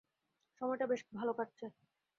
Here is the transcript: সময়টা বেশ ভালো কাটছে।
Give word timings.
সময়টা 0.61 0.85
বেশ 0.87 1.01
ভালো 1.13 1.31
কাটছে। 1.33 1.65